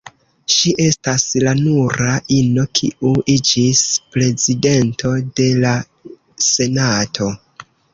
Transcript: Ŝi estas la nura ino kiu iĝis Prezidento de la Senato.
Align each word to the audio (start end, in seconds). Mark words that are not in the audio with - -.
Ŝi 0.53 0.71
estas 0.85 1.25
la 1.47 1.53
nura 1.59 2.15
ino 2.37 2.65
kiu 2.79 3.13
iĝis 3.37 3.85
Prezidento 4.17 5.15
de 5.41 5.51
la 5.65 5.79
Senato. 6.53 7.35